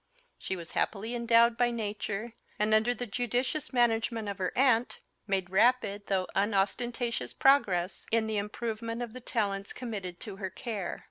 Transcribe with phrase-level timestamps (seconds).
[0.39, 5.51] She was happily endowed by nature; and, under the judicious management of her aunt, made
[5.51, 10.99] rapid though unostentatious progress in the improvement of the talents committed to her care.